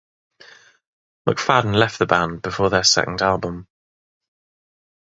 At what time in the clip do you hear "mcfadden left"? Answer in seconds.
1.29-1.99